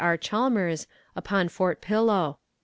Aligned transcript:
R. 0.03 0.17
Chalmers, 0.17 0.87
upon 1.15 1.47
Fort 1.49 1.79
Pillow. 1.79 2.39